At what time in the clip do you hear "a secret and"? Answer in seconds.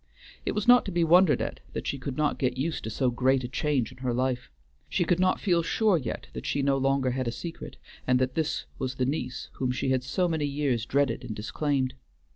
7.27-8.17